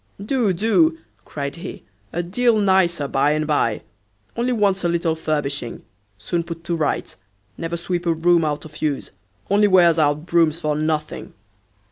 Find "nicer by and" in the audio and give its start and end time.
2.57-3.45